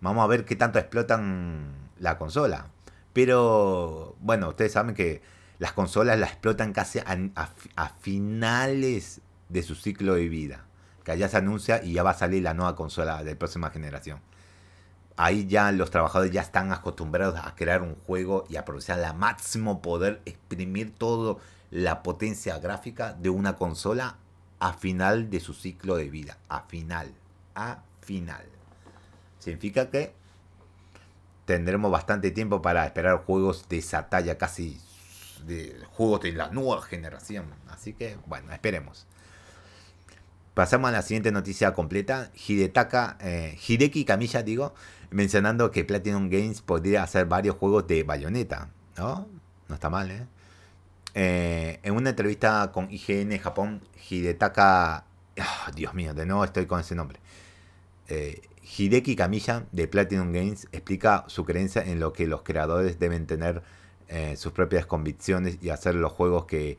Vamos 0.00 0.24
a 0.24 0.28
ver 0.28 0.46
qué 0.46 0.56
tanto 0.56 0.78
explotan 0.78 1.74
la 1.98 2.16
consola. 2.16 2.68
Pero 3.12 4.16
bueno, 4.18 4.48
ustedes 4.48 4.72
saben 4.72 4.94
que 4.94 5.20
las 5.58 5.74
consolas 5.74 6.18
la 6.18 6.24
explotan 6.24 6.72
casi 6.72 7.00
a, 7.00 7.88
finales 8.00 9.20
de 9.50 9.62
su 9.62 9.74
ciclo 9.74 10.14
de 10.14 10.30
vida. 10.30 10.64
Que 11.04 11.12
allá 11.12 11.28
se 11.28 11.36
anuncia 11.36 11.84
y 11.84 11.92
ya 11.92 12.02
va 12.02 12.12
a 12.12 12.14
salir 12.14 12.44
la 12.44 12.54
nueva 12.54 12.76
consola 12.76 13.22
de 13.22 13.36
próxima 13.36 13.68
generación. 13.68 14.20
Ahí 15.18 15.48
ya 15.48 15.70
los 15.70 15.90
trabajadores 15.90 16.32
ya 16.32 16.40
están 16.40 16.72
acostumbrados 16.72 17.38
a 17.44 17.54
crear 17.56 17.82
un 17.82 17.96
juego 18.06 18.46
y 18.48 18.56
aprovechar 18.56 19.04
al 19.04 19.18
máximo 19.18 19.82
poder 19.82 20.22
exprimir 20.24 20.94
toda 20.94 21.36
la 21.70 22.02
potencia 22.02 22.58
gráfica 22.58 23.12
de 23.12 23.28
una 23.28 23.56
consola 23.56 24.16
a 24.60 24.74
final 24.74 25.30
de 25.30 25.40
su 25.40 25.54
ciclo 25.54 25.96
de 25.96 26.08
vida. 26.10 26.38
A 26.48 26.62
final. 26.62 27.12
A 27.54 27.82
final. 28.02 28.44
Significa 29.38 29.90
que 29.90 30.12
tendremos 31.46 31.90
bastante 31.90 32.30
tiempo 32.30 32.62
para 32.62 32.84
esperar 32.86 33.24
juegos 33.24 33.68
de 33.68 33.78
esa 33.78 34.08
talla, 34.08 34.38
casi 34.38 34.78
de 35.46 35.76
juegos 35.92 36.20
de 36.20 36.32
la 36.32 36.50
nueva 36.50 36.82
generación. 36.82 37.46
Así 37.68 37.94
que, 37.94 38.16
bueno, 38.26 38.52
esperemos. 38.52 39.06
Pasamos 40.54 40.90
a 40.90 40.92
la 40.92 41.02
siguiente 41.02 41.32
noticia 41.32 41.72
completa. 41.72 42.30
Hidetaka, 42.34 43.16
eh, 43.20 43.58
Hideki 43.66 44.04
Kamiya, 44.04 44.42
digo, 44.42 44.74
mencionando 45.10 45.70
que 45.70 45.84
Platinum 45.84 46.28
Games 46.28 46.60
podría 46.60 47.02
hacer 47.02 47.26
varios 47.26 47.56
juegos 47.56 47.86
de 47.86 48.02
bayoneta. 48.02 48.68
¿No? 48.98 49.26
No 49.68 49.74
está 49.74 49.88
mal, 49.88 50.10
¿eh? 50.10 50.26
Eh, 51.14 51.80
en 51.82 51.94
una 51.94 52.10
entrevista 52.10 52.70
con 52.72 52.90
IGN 52.90 53.38
Japón, 53.38 53.82
Hidetaka. 54.08 55.04
Ah, 55.38 55.70
Dios 55.74 55.94
mío, 55.94 56.14
de 56.14 56.26
nuevo 56.26 56.44
estoy 56.44 56.66
con 56.66 56.80
ese 56.80 56.94
nombre. 56.94 57.18
Eh, 58.08 58.42
Hideki 58.62 59.16
Kamiya 59.16 59.66
de 59.72 59.88
Platinum 59.88 60.32
Games 60.32 60.68
explica 60.72 61.24
su 61.28 61.44
creencia 61.44 61.82
en 61.82 61.98
lo 62.00 62.12
que 62.12 62.26
los 62.26 62.42
creadores 62.42 62.98
deben 62.98 63.26
tener 63.26 63.62
eh, 64.08 64.36
sus 64.36 64.52
propias 64.52 64.86
convicciones 64.86 65.58
y 65.60 65.70
hacer 65.70 65.94
los 65.94 66.12
juegos 66.12 66.46
que 66.46 66.78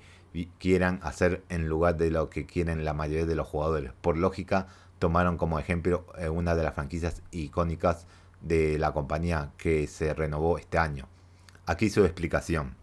quieran 0.59 1.00
hacer 1.03 1.43
en 1.50 1.67
lugar 1.67 1.97
de 1.97 2.09
lo 2.09 2.29
que 2.29 2.45
quieren 2.45 2.85
la 2.85 2.93
mayoría 2.93 3.25
de 3.25 3.35
los 3.35 3.47
jugadores. 3.47 3.91
Por 4.01 4.17
lógica, 4.17 4.67
tomaron 5.00 5.38
como 5.38 5.59
ejemplo 5.59 6.05
una 6.31 6.55
de 6.55 6.63
las 6.63 6.73
franquicias 6.73 7.21
icónicas 7.31 8.05
de 8.39 8.77
la 8.79 8.93
compañía 8.93 9.51
que 9.57 9.88
se 9.88 10.13
renovó 10.13 10.57
este 10.57 10.77
año. 10.77 11.07
Aquí 11.65 11.89
su 11.89 12.05
explicación. 12.05 12.80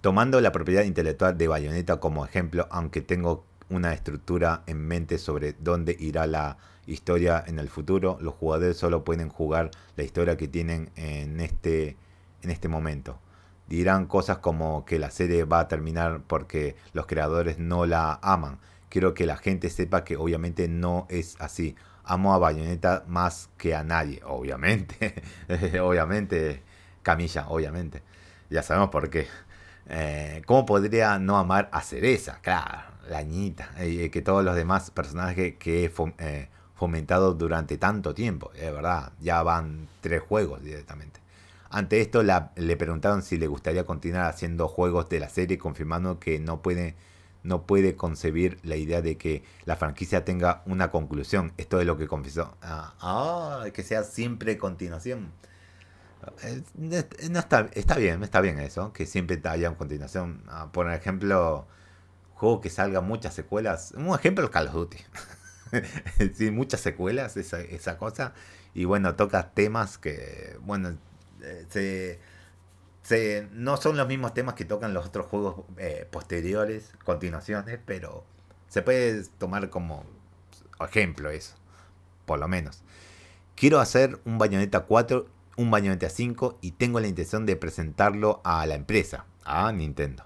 Tomando 0.00 0.40
la 0.40 0.52
propiedad 0.52 0.84
intelectual 0.84 1.36
de 1.36 1.48
Bayonetta 1.48 1.98
como 1.98 2.24
ejemplo, 2.24 2.68
aunque 2.70 3.00
tengo 3.00 3.44
una 3.68 3.92
estructura 3.92 4.62
en 4.66 4.78
mente 4.86 5.18
sobre 5.18 5.54
dónde 5.54 5.96
irá 5.98 6.28
la 6.28 6.56
historia 6.86 7.42
en 7.44 7.58
el 7.58 7.68
futuro, 7.68 8.16
los 8.20 8.34
jugadores 8.34 8.76
solo 8.76 9.02
pueden 9.02 9.28
jugar 9.28 9.72
la 9.96 10.04
historia 10.04 10.36
que 10.36 10.46
tienen 10.46 10.90
en 10.94 11.40
este, 11.40 11.96
en 12.42 12.50
este 12.50 12.68
momento. 12.68 13.18
Dirán 13.66 14.06
cosas 14.06 14.38
como 14.38 14.84
que 14.84 15.00
la 15.00 15.10
serie 15.10 15.42
va 15.44 15.60
a 15.60 15.68
terminar 15.68 16.22
porque 16.28 16.76
los 16.92 17.06
creadores 17.06 17.58
no 17.58 17.84
la 17.84 18.20
aman. 18.22 18.60
Quiero 18.88 19.14
que 19.14 19.26
la 19.26 19.36
gente 19.36 19.68
sepa 19.68 20.04
que 20.04 20.16
obviamente 20.16 20.68
no 20.68 21.06
es 21.10 21.36
así. 21.40 21.74
Amo 22.04 22.32
a 22.34 22.38
Bayonetta 22.38 23.04
más 23.08 23.50
que 23.58 23.74
a 23.74 23.82
nadie, 23.82 24.20
obviamente. 24.24 25.22
obviamente, 25.82 26.62
Camilla, 27.02 27.48
obviamente. 27.48 28.02
Ya 28.48 28.62
sabemos 28.62 28.90
por 28.90 29.10
qué. 29.10 29.26
Eh, 29.88 30.42
¿Cómo 30.46 30.66
podría 30.66 31.18
no 31.18 31.38
amar 31.38 31.68
a 31.72 31.80
Cereza? 31.82 32.38
Claro, 32.42 32.90
la 33.08 33.18
añita. 33.18 33.70
Y 33.84 34.10
que 34.10 34.22
todos 34.22 34.44
los 34.44 34.54
demás 34.54 34.90
personajes 34.90 35.56
que 35.56 35.84
he 35.84 35.92
eh, 36.18 36.48
fomentado 36.74 37.34
durante 37.34 37.78
tanto 37.78 38.14
tiempo. 38.14 38.50
Es 38.54 38.72
verdad, 38.72 39.12
ya 39.20 39.42
van 39.42 39.88
tres 40.00 40.22
juegos 40.22 40.62
directamente. 40.62 41.20
Ante 41.70 42.00
esto 42.00 42.22
le 42.22 42.76
preguntaron 42.76 43.22
si 43.22 43.36
le 43.36 43.46
gustaría 43.46 43.84
continuar 43.84 44.24
haciendo 44.24 44.68
juegos 44.68 45.08
de 45.10 45.20
la 45.20 45.28
serie, 45.28 45.58
confirmando 45.58 46.18
que 46.18 46.38
no 46.38 46.62
puede, 46.62 46.94
no 47.42 47.66
puede 47.66 47.94
concebir 47.94 48.58
la 48.62 48.76
idea 48.76 49.02
de 49.02 49.18
que 49.18 49.42
la 49.66 49.76
franquicia 49.76 50.24
tenga 50.24 50.62
una 50.64 50.90
conclusión. 50.90 51.52
Esto 51.58 51.78
es 51.80 51.86
lo 51.86 51.98
que 51.98 52.06
confesó. 52.06 52.56
Ah, 52.62 52.94
ah 53.00 53.64
que 53.74 53.82
sea 53.82 54.02
siempre 54.02 54.56
continuación. 54.56 55.30
Eh, 56.42 56.62
no 57.30 57.38
está, 57.38 57.68
está 57.74 57.96
bien, 57.96 58.22
está 58.22 58.40
bien 58.40 58.58
eso, 58.58 58.92
que 58.92 59.06
siempre 59.06 59.40
haya 59.44 59.68
una 59.68 59.78
continuación. 59.78 60.42
Ah, 60.48 60.70
por 60.72 60.90
ejemplo, 60.92 61.66
juego 62.34 62.60
que 62.60 62.70
salga 62.70 63.00
muchas 63.00 63.34
secuelas. 63.34 63.92
Un 63.96 64.14
ejemplo 64.14 64.44
es 64.44 64.50
Call 64.50 64.68
of 64.68 64.74
Duty. 64.74 64.98
sí, 66.34 66.50
muchas 66.50 66.80
secuelas, 66.80 67.36
esa, 67.36 67.60
esa 67.60 67.98
cosa. 67.98 68.34
Y 68.74 68.84
bueno, 68.84 69.14
toca 69.16 69.50
temas 69.50 69.98
que, 69.98 70.56
bueno, 70.62 70.96
eh, 71.42 71.66
se, 71.68 72.20
se, 73.02 73.48
no 73.52 73.76
son 73.76 73.96
los 73.96 74.06
mismos 74.08 74.34
temas 74.34 74.54
que 74.54 74.64
tocan 74.64 74.94
los 74.94 75.06
otros 75.06 75.26
juegos 75.26 75.64
eh, 75.78 76.06
posteriores, 76.10 76.92
continuaciones, 77.04 77.78
pero 77.84 78.24
se 78.68 78.82
puede 78.82 79.24
tomar 79.38 79.70
como 79.70 80.04
ejemplo 80.80 81.30
eso, 81.30 81.56
por 82.26 82.38
lo 82.38 82.48
menos. 82.48 82.82
Quiero 83.56 83.80
hacer 83.80 84.20
un 84.24 84.38
Bayonetta 84.38 84.80
4 84.80 85.26
un 85.58 85.72
Bayonetta 85.72 86.08
5 86.08 86.58
y 86.62 86.70
tengo 86.70 87.00
la 87.00 87.08
intención 87.08 87.44
de 87.44 87.56
presentarlo 87.56 88.40
a 88.44 88.64
la 88.64 88.76
empresa, 88.76 89.26
a 89.44 89.70
Nintendo. 89.72 90.24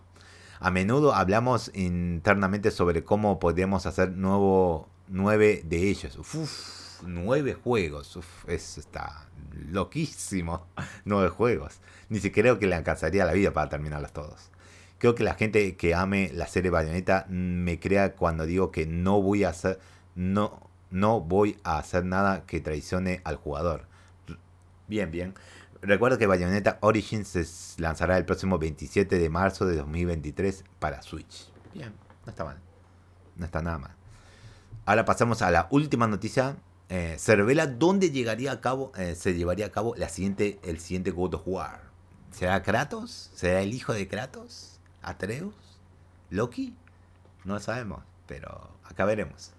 A 0.61 0.71
menudo 0.71 1.15
hablamos 1.15 1.71
internamente 1.75 2.71
sobre 2.71 3.03
cómo 3.03 3.39
podríamos 3.39 3.87
hacer 3.87 4.11
nuevo, 4.13 4.91
nueve 5.09 5.63
de 5.65 5.89
ellos. 5.89 6.19
Uf, 6.19 7.03
nueve 7.07 7.55
juegos. 7.55 8.15
Uf, 8.15 8.47
eso 8.47 8.79
está 8.79 9.27
loquísimo. 9.71 10.67
nueve 11.07 11.31
juegos. 11.31 11.81
Ni 12.11 12.21
siquiera 12.21 12.51
creo 12.51 12.59
que 12.59 12.67
le 12.67 12.77
alcanzaría 12.77 13.25
la 13.25 13.33
vida 13.33 13.55
para 13.55 13.71
terminarlos 13.71 14.13
todos. 14.13 14.51
Creo 14.99 15.15
que 15.15 15.25
la 15.25 15.35
gente 15.35 15.77
que 15.77 15.95
ame 15.95 16.31
la 16.35 16.47
serie 16.47 16.71
Bayonetta 16.71 17.25
me 17.31 17.81
crea 17.81 18.13
cuando 18.13 18.45
digo 18.45 18.71
que 18.71 18.87
no 18.87 19.23
voy 19.23 19.45
a 19.45 19.49
hacer, 19.49 19.81
no, 20.15 20.71
no 20.91 21.21
voy 21.23 21.57
a 21.65 21.79
hacer 21.79 22.05
nada 22.05 22.45
que 22.45 22.61
traicione 22.61 23.23
al 23.25 23.37
jugador. 23.37 23.92
Bien, 24.93 25.11
bien. 25.11 25.33
Recuerdo 25.81 26.19
que 26.19 26.27
Bayonetta 26.27 26.77
Origins 26.83 27.27
se 27.29 27.47
lanzará 27.81 28.19
el 28.19 28.27
próximo 28.27 28.59
27 28.59 29.19
de 29.19 29.31
marzo 29.31 29.65
de 29.65 29.77
2023 29.77 30.65
para 30.79 31.01
Switch. 31.01 31.51
Bien, 31.73 31.95
no 32.27 32.31
está 32.31 32.45
mal. 32.45 32.59
No 33.37 33.47
está 33.47 33.63
nada 33.63 33.79
mal. 33.79 33.93
Ahora 34.85 35.07
pasamos 35.07 35.41
a 35.41 35.51
la 35.51 35.67
última 35.71 36.07
noticia. 36.09 36.57
Eh, 36.91 37.15
se 37.19 37.35
revela 37.35 37.67
dónde 37.67 38.11
llegaría 38.11 38.53
a 38.53 38.61
cabo, 38.61 38.93
eh, 38.99 39.15
se 39.15 39.33
llevaría 39.33 39.65
a 39.65 39.71
cabo 39.73 39.95
la 39.97 40.11
siguiente, 40.11 40.61
el 40.63 40.79
siguiente 40.79 41.11
God 41.11 41.37
of 41.37 41.43
War. 41.47 41.81
¿Será 42.31 42.63
Kratos? 42.63 43.31
¿Será 43.35 43.63
el 43.63 43.73
hijo 43.73 43.95
de 43.95 44.07
Kratos? 44.07 44.79
¿Atreus? 45.01 45.55
¿Loki? 46.29 46.77
No 47.47 47.55
lo 47.55 47.61
sabemos, 47.61 48.03
pero 48.27 48.69
acá 48.85 49.07
veremos. 49.07 49.53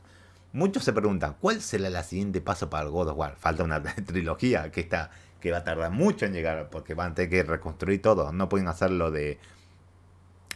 Muchos 0.54 0.84
se 0.84 0.94
preguntan, 0.94 1.36
¿cuál 1.42 1.62
será 1.62 1.88
el 1.88 2.04
siguiente 2.04 2.40
paso 2.40 2.70
para 2.70 2.86
God 2.86 3.10
of 3.10 3.18
War? 3.18 3.36
Falta 3.38 3.64
una 3.64 3.82
trilogía 4.06 4.72
que 4.72 4.82
está 4.82 5.10
que 5.42 5.52
va 5.52 5.58
a 5.58 5.64
tardar 5.64 5.92
mucho 5.92 6.26
en 6.26 6.32
llegar 6.32 6.70
porque 6.70 6.94
van 6.94 7.12
a 7.12 7.16
tener 7.16 7.30
que 7.30 7.44
reconstruir 7.44 8.02
todo. 8.02 8.32
No 8.32 8.48
pueden 8.48 8.70
hacerlo 8.70 9.12
de 9.12 9.40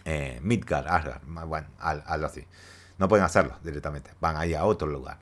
eh, 0.05 0.39
Midgard, 0.41 0.87
Asgard, 0.87 1.21
bueno, 1.25 1.67
algo 1.79 2.27
así. 2.27 2.45
No 2.97 3.09
pueden 3.09 3.25
hacerlo 3.25 3.57
directamente. 3.63 4.11
Van 4.21 4.37
a 4.37 4.45
ir 4.45 4.55
a 4.55 4.63
otro 4.65 4.87
lugar. 4.87 5.17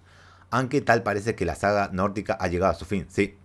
Aunque 0.51 0.82
tal 0.82 1.01
parece 1.03 1.36
que 1.36 1.46
la 1.46 1.55
saga 1.55 1.89
nórdica 1.91 2.38
ha 2.39 2.48
llegado 2.48 2.74
a 2.74 2.75
su 2.75 2.86
fin, 2.86 3.08
sí. 3.10 3.38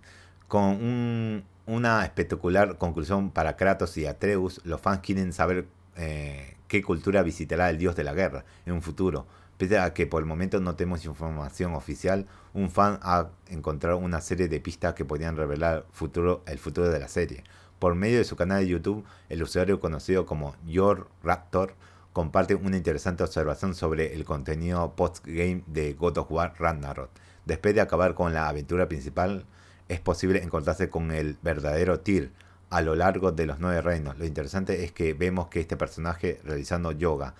Con 0.49 1.45
una 1.65 2.05
espectacular 2.05 2.77
conclusión 2.77 3.31
para 3.31 3.57
Kratos 3.57 3.97
y 3.97 4.07
Atreus, 4.07 4.61
los 4.65 4.81
fans 4.81 5.01
quieren 5.01 5.33
saber 5.33 5.69
eh, 5.97 6.57
qué 6.69 6.83
cultura 6.83 7.23
visitará 7.23 7.71
el 7.71 7.79
dios 7.79 7.97
de 7.97 8.05
la 8.05 8.15
guerra 8.15 8.45
en 8.67 8.75
un 8.75 8.83
futuro. 8.83 9.27
Pese 9.61 9.79
a 9.79 9.93
que 9.93 10.07
por 10.07 10.23
el 10.23 10.27
momento 10.27 10.59
no 10.59 10.75
tenemos 10.75 11.05
información 11.05 11.75
oficial, 11.75 12.27
un 12.55 12.71
fan 12.71 12.99
ha 13.03 13.29
encontrado 13.51 13.99
una 13.99 14.23
serie 14.23 14.49
de 14.49 14.59
pistas 14.59 14.95
que 14.95 15.05
podrían 15.05 15.37
revelar 15.37 15.85
futuro, 15.93 16.43
el 16.47 16.59
futuro 16.59 16.89
de 16.89 16.99
la 16.99 17.09
serie. 17.09 17.45
Por 17.79 17.95
medio 17.95 18.17
de 18.17 18.25
su 18.25 18.37
canal 18.37 18.61
de 18.61 18.69
YouTube, 18.69 19.05
el 19.29 19.43
usuario 19.43 19.79
conocido 19.79 20.25
como 20.25 20.57
Your 20.65 21.09
Raptor 21.23 21.75
comparte 22.15 22.55
una 22.55 22.79
interesante 22.79 23.23
observación 23.23 23.75
sobre 23.75 24.15
el 24.15 24.25
contenido 24.25 24.97
post-game 24.97 25.63
de 25.67 25.93
God 25.93 26.17
of 26.17 26.33
War 26.33 26.55
Ragnarok. 26.59 27.11
Después 27.45 27.75
de 27.75 27.83
acabar 27.83 28.15
con 28.15 28.33
la 28.33 28.49
aventura 28.49 28.89
principal, 28.89 29.45
es 29.91 30.01
posible 30.01 30.43
encontrarse 30.43 30.89
con 30.89 31.11
el 31.11 31.37
verdadero 31.43 32.01
Tyr 32.01 32.33
a 32.71 32.81
lo 32.81 32.95
largo 32.95 33.31
de 33.31 33.45
los 33.45 33.59
nueve 33.59 33.83
reinos. 33.83 34.19
Lo 34.19 34.25
interesante 34.25 34.85
es 34.85 34.93
que 34.93 35.13
vemos 35.13 35.49
que 35.49 35.61
este 35.61 35.77
personaje 35.77 36.41
realizando 36.45 36.93
yoga, 36.93 37.35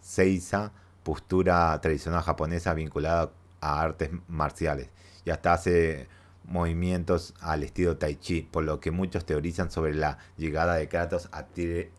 Seiza, 0.00 0.70
postura 1.04 1.80
tradicional 1.80 2.22
japonesa 2.22 2.74
vinculada 2.74 3.30
a 3.60 3.80
artes 3.80 4.10
marciales 4.26 4.88
y 5.24 5.30
hasta 5.30 5.52
hace 5.52 6.08
movimientos 6.44 7.34
al 7.40 7.62
estilo 7.62 7.96
tai 7.96 8.16
chi, 8.16 8.42
por 8.42 8.64
lo 8.64 8.80
que 8.80 8.90
muchos 8.90 9.24
teorizan 9.24 9.70
sobre 9.70 9.94
la 9.94 10.18
llegada 10.36 10.74
de 10.74 10.88
Kratos 10.88 11.28
a 11.32 11.46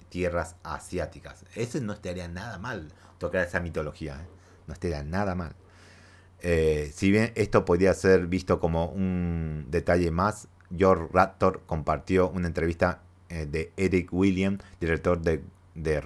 tierras 0.09 0.55
asiáticas. 0.63 1.45
Eso 1.55 1.79
no 1.81 1.93
estaría 1.93 2.27
nada 2.27 2.59
mal, 2.59 2.89
tocar 3.17 3.45
esa 3.45 3.59
mitología, 3.59 4.15
¿eh? 4.15 4.27
no 4.67 4.73
estaría 4.73 5.03
nada 5.03 5.35
mal. 5.35 5.55
Eh, 6.41 6.91
si 6.93 7.09
bien 7.11 7.31
esto 7.35 7.65
podría 7.65 7.93
ser 7.93 8.27
visto 8.27 8.59
como 8.59 8.87
un 8.87 9.65
detalle 9.69 10.11
más, 10.11 10.47
George 10.75 11.07
Raptor 11.11 11.63
compartió 11.65 12.29
una 12.29 12.47
entrevista 12.47 13.01
eh, 13.29 13.47
de 13.47 13.71
Eric 13.77 14.13
William, 14.13 14.59
director 14.79 15.19
de, 15.21 15.43
de 15.73 16.01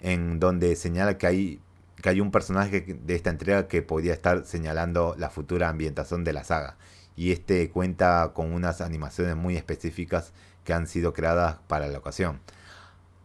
en 0.00 0.38
donde 0.38 0.76
señala 0.76 1.16
que 1.16 1.26
hay 1.26 1.60
que 2.02 2.08
hay 2.08 2.20
un 2.20 2.30
personaje 2.30 2.80
de 2.80 3.14
esta 3.14 3.30
entrega 3.30 3.68
que 3.68 3.82
podría 3.82 4.12
estar 4.12 4.44
señalando 4.46 5.14
la 5.18 5.30
futura 5.30 5.68
ambientación 5.68 6.24
de 6.24 6.32
la 6.32 6.44
saga. 6.44 6.76
Y 7.16 7.32
este 7.32 7.68
cuenta 7.70 8.32
con 8.34 8.52
unas 8.52 8.80
animaciones 8.80 9.36
muy 9.36 9.56
específicas 9.56 10.32
que 10.64 10.72
han 10.72 10.86
sido 10.86 11.12
creadas 11.12 11.56
para 11.66 11.88
la 11.88 11.98
ocasión. 11.98 12.40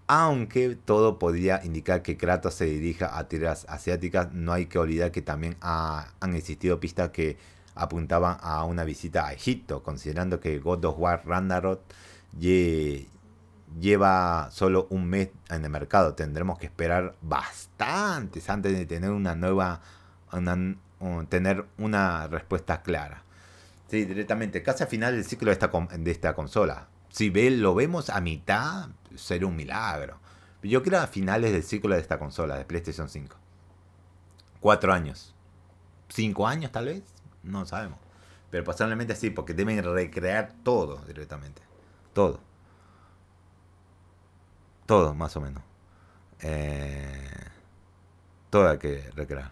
Aunque 0.08 0.76
todo 0.76 1.20
podría 1.20 1.64
indicar 1.64 2.02
que 2.02 2.18
Kratos 2.18 2.56
se 2.56 2.66
dirija 2.66 3.18
a 3.18 3.28
tierras 3.28 3.66
asiáticas, 3.70 4.34
no 4.34 4.52
hay 4.52 4.66
que 4.66 4.80
olvidar 4.80 5.12
que 5.12 5.22
también 5.22 5.56
han 5.62 6.36
existido 6.36 6.80
pistas 6.80 7.12
que 7.12 7.38
apuntaban 7.76 8.38
a 8.42 8.64
una 8.66 8.84
visita 8.84 9.28
a 9.28 9.34
Egipto, 9.34 9.84
considerando 9.84 10.40
que 10.40 10.60
God 10.60 10.86
of 10.86 11.00
War 11.00 11.24
Ragnarok 11.26 11.82
lleva 13.80 14.50
solo 14.52 14.88
un 14.90 15.06
mes 15.10 15.30
en 15.50 15.64
el 15.64 15.70
mercado. 15.70 16.14
Tendremos 16.16 16.60
que 16.60 16.66
esperar 16.66 17.16
bastantes 17.22 18.50
antes 18.50 18.74
de 18.78 18.86
tener 18.86 19.12
una 19.12 19.36
nueva, 19.36 19.82
tener 21.30 21.66
una 21.78 22.28
respuesta 22.28 22.82
clara. 22.82 23.24
Sí, 23.88 24.06
directamente, 24.06 24.64
casi 24.64 24.84
al 24.84 24.90
final 24.90 25.16
del 25.16 25.26
ciclo 25.26 25.48
de 25.48 25.54
esta, 25.54 25.70
de 25.98 26.12
esta 26.12 26.34
consola. 26.34 26.88
Si 27.10 27.30
ve, 27.30 27.52
lo 27.52 27.76
vemos 27.76 28.10
a 28.10 28.22
mitad, 28.22 28.90
será 29.16 29.46
un 29.46 29.56
milagro. 29.56 30.18
Yo 30.64 30.82
creo 30.82 31.02
a 31.02 31.08
finales 31.08 31.52
del 31.52 31.64
ciclo 31.64 31.94
de 31.94 32.02
esta 32.02 32.18
consola, 32.18 32.58
de 32.58 32.66
PlayStation 32.66 33.10
5. 33.10 33.36
Cuatro 34.60 34.94
años. 34.94 35.36
Cinco 36.10 36.48
años 36.48 36.72
tal 36.72 36.86
vez, 36.86 37.04
no 37.44 37.66
sabemos. 37.66 38.00
Pero 38.50 38.64
posiblemente 38.64 39.16
sí, 39.16 39.30
porque 39.30 39.54
deben 39.54 39.84
recrear 39.84 40.54
todo 40.64 41.04
directamente. 41.06 41.62
Todo. 42.14 42.40
Todo, 44.86 45.14
más 45.14 45.36
o 45.38 45.42
menos. 45.42 45.64
Eh, 46.42 47.30
todo 48.50 48.70
hay 48.70 48.78
que 48.78 49.10
recrear. 49.16 49.52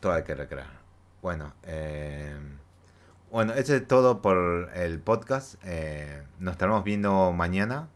Todo 0.00 0.12
hay 0.12 0.24
que 0.24 0.34
recrear. 0.34 0.68
Bueno, 1.22 1.54
eh, 1.64 2.36
bueno, 3.30 3.54
eso 3.54 3.74
es 3.74 3.86
todo 3.86 4.22
por 4.22 4.70
el 4.74 5.00
podcast. 5.00 5.54
Eh, 5.64 6.22
nos 6.38 6.52
estaremos 6.52 6.84
viendo 6.84 7.32
mañana. 7.32 7.88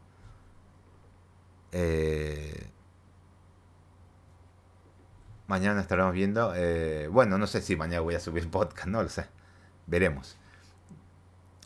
mañana 5.47 5.81
estaremos 5.81 6.13
viendo. 6.15 6.53
bueno, 7.11 7.39
no 7.39 7.47
sé 7.47 7.61
si 7.63 7.77
mañana 7.77 8.01
voy 8.01 8.15
a 8.15 8.21
subir 8.21 8.49
podcast, 8.51 8.87
no 8.89 9.03
lo 9.03 9.09
sé. 9.09 9.27
Veremos. 9.87 10.40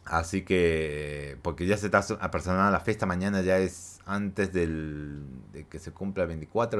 Así 0.04 0.42
que, 0.42 1.38
porque 1.42 1.66
ya 1.66 1.78
se 1.78 1.86
está 1.86 2.04
apersonando 2.20 2.70
la 2.70 2.80
fiesta, 2.80 3.06
mañana 3.06 3.40
ya 3.40 3.58
es 3.58 4.00
antes 4.04 4.52
del, 4.52 5.22
de 5.52 5.66
que 5.66 5.78
se 5.78 5.92
cumpla 5.92 6.24
el 6.24 6.28
24, 6.28 6.78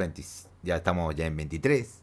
ya 0.63 0.77
estamos 0.77 1.15
ya 1.15 1.25
en 1.25 1.37
23, 1.37 2.03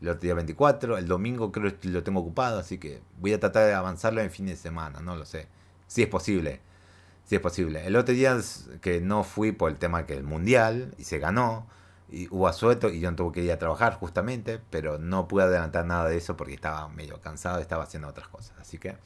el 0.00 0.08
otro 0.08 0.20
día 0.22 0.34
24, 0.34 0.96
el 0.96 1.08
domingo 1.08 1.52
creo 1.52 1.78
que 1.78 1.88
lo 1.88 2.02
tengo 2.02 2.20
ocupado, 2.20 2.58
así 2.58 2.78
que 2.78 3.02
voy 3.20 3.34
a 3.34 3.40
tratar 3.40 3.66
de 3.66 3.74
avanzarlo 3.74 4.22
en 4.22 4.30
fin 4.30 4.46
de 4.46 4.56
semana, 4.56 5.00
no 5.00 5.14
lo 5.14 5.26
sé, 5.26 5.46
si 5.88 6.02
es 6.02 6.08
posible, 6.08 6.60
si 7.26 7.34
es 7.34 7.40
posible. 7.42 7.86
El 7.86 7.94
otro 7.96 8.14
día 8.14 8.38
que 8.80 9.02
no 9.02 9.24
fui 9.24 9.52
por 9.52 9.70
el 9.70 9.78
tema 9.78 10.06
que 10.06 10.14
el 10.14 10.24
mundial 10.24 10.94
y 10.96 11.04
se 11.04 11.18
ganó, 11.18 11.66
y 12.08 12.28
hubo 12.30 12.48
asueto 12.48 12.88
y 12.88 13.00
yo 13.00 13.10
no 13.10 13.16
tuve 13.16 13.32
que 13.32 13.42
ir 13.42 13.52
a 13.52 13.58
trabajar 13.58 13.94
justamente, 13.94 14.58
pero 14.70 14.98
no 14.98 15.28
pude 15.28 15.42
adelantar 15.42 15.84
nada 15.84 16.08
de 16.08 16.16
eso 16.16 16.34
porque 16.36 16.54
estaba 16.54 16.88
medio 16.88 17.20
cansado, 17.20 17.58
estaba 17.58 17.84
haciendo 17.84 18.08
otras 18.08 18.28
cosas, 18.28 18.54
así 18.58 18.78
que... 18.78 18.96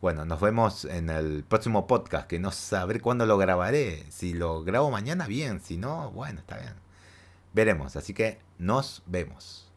Bueno, 0.00 0.24
nos 0.24 0.40
vemos 0.40 0.86
en 0.86 1.10
el 1.10 1.44
próximo 1.44 1.86
podcast, 1.86 2.26
que 2.26 2.38
no 2.38 2.52
sabré 2.52 3.00
cuándo 3.00 3.26
lo 3.26 3.36
grabaré. 3.36 4.06
Si 4.10 4.32
lo 4.32 4.62
grabo 4.64 4.90
mañana, 4.90 5.26
bien. 5.26 5.60
Si 5.60 5.76
no, 5.76 6.10
bueno, 6.12 6.40
está 6.40 6.56
bien. 6.56 6.74
Veremos. 7.52 7.96
Así 7.96 8.14
que 8.14 8.38
nos 8.58 9.02
vemos. 9.04 9.69